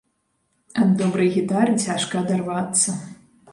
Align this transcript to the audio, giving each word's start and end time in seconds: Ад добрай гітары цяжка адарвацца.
Ад 0.83 0.89
добрай 1.01 1.29
гітары 1.35 1.77
цяжка 1.85 2.25
адарвацца. 2.25 2.99